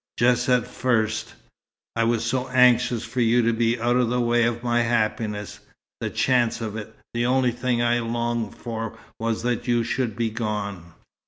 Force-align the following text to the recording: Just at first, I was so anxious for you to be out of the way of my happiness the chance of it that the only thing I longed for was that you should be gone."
Just 0.17 0.49
at 0.49 0.65
first, 0.65 1.35
I 1.95 2.05
was 2.05 2.23
so 2.25 2.47
anxious 2.47 3.03
for 3.05 3.21
you 3.21 3.43
to 3.43 3.53
be 3.53 3.79
out 3.79 3.97
of 3.97 4.09
the 4.09 4.19
way 4.19 4.45
of 4.45 4.63
my 4.63 4.81
happiness 4.81 5.59
the 5.99 6.09
chance 6.09 6.59
of 6.59 6.75
it 6.75 6.87
that 6.87 6.95
the 7.13 7.27
only 7.27 7.51
thing 7.51 7.83
I 7.83 7.99
longed 7.99 8.55
for 8.57 8.97
was 9.19 9.43
that 9.43 9.67
you 9.67 9.83
should 9.83 10.15
be 10.15 10.31
gone." 10.31 10.93